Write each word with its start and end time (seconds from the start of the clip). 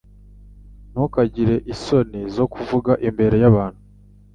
Ntukagire 0.91 1.55
isoni 1.73 2.21
zo 2.35 2.45
kuvuga 2.53 2.91
imbere 3.07 3.35
yabantu. 3.43 3.81